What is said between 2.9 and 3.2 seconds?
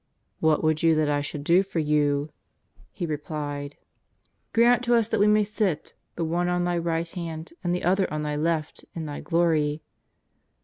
He re